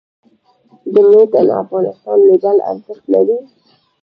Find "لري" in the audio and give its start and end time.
3.13-3.37